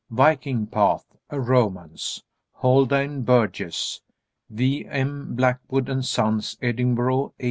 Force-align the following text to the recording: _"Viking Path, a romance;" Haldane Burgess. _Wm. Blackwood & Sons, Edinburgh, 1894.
_"Viking 0.15 0.65
Path, 0.65 1.15
a 1.29 1.39
romance;" 1.39 2.23
Haldane 2.53 3.21
Burgess. 3.21 4.01
_Wm. 4.51 5.35
Blackwood 5.35 5.89
& 6.05 6.05
Sons, 6.05 6.57
Edinburgh, 6.59 7.17
1894. 7.17 7.35